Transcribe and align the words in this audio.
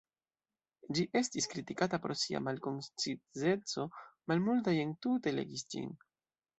Ĝi 0.97 1.05
estis 1.21 1.49
kritikata 1.51 2.01
pro 2.07 2.17
sia 2.23 2.43
“malkoncizeco”, 2.47 3.87
malmultaj 4.35 4.79
entute 4.89 5.39
legis 5.41 5.71
ĝin. 5.75 5.99